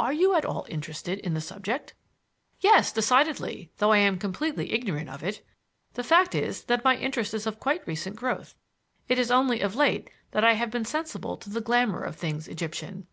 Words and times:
Are 0.00 0.12
you 0.12 0.34
at 0.34 0.44
all 0.44 0.66
interested 0.68 1.20
in 1.20 1.34
the 1.34 1.40
subject?" 1.40 1.94
"Yes, 2.58 2.90
decidedly, 2.90 3.70
though 3.78 3.92
I 3.92 3.98
am 3.98 4.18
completely 4.18 4.72
ignorant 4.72 5.08
of 5.08 5.22
it. 5.22 5.46
The 5.94 6.02
fact 6.02 6.34
is 6.34 6.64
that 6.64 6.82
my 6.82 6.96
interest 6.96 7.34
is 7.34 7.46
of 7.46 7.60
quite 7.60 7.86
recent 7.86 8.16
growth. 8.16 8.56
It 9.06 9.16
is 9.16 9.30
only 9.30 9.60
of 9.60 9.76
late 9.76 10.10
that 10.32 10.42
I 10.42 10.54
have 10.54 10.72
been 10.72 10.84
sensible 10.84 11.34
of 11.34 11.52
the 11.52 11.60
glamor 11.60 12.02
of 12.02 12.16
things 12.16 12.48
Egyptian." 12.48 13.06